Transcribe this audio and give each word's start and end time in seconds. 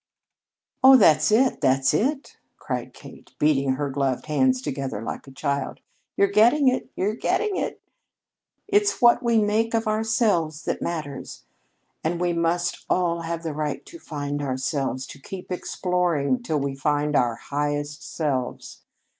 "Oh, 0.83 0.97
that's 0.97 1.31
it! 1.31 1.61
That's 1.61 1.93
it!" 1.93 2.35
cried 2.57 2.91
Kate, 2.91 3.29
beating 3.37 3.73
her 3.73 3.91
gloved 3.91 4.25
hands 4.25 4.59
together 4.59 4.99
like 5.03 5.27
a 5.27 5.31
child. 5.31 5.79
"You're 6.17 6.27
getting 6.31 6.69
it! 6.69 6.89
You're 6.95 7.13
getting 7.13 7.55
it! 7.55 7.79
It's 8.67 8.99
what 8.99 9.21
we 9.21 9.37
make 9.37 9.75
of 9.75 9.87
ourselves 9.87 10.63
that 10.63 10.81
matters, 10.81 11.43
and 12.03 12.19
we 12.19 12.33
must 12.33 12.83
all 12.89 13.21
have 13.21 13.43
the 13.43 13.53
right 13.53 13.85
to 13.85 13.99
find 13.99 14.41
ourselves 14.41 15.05
to 15.05 15.19
keep 15.21 15.51
exploring 15.51 16.41
till 16.41 16.59
we 16.59 16.73
find 16.73 17.15
our 17.15 17.35
highest 17.35 18.01
selves. 18.01 18.81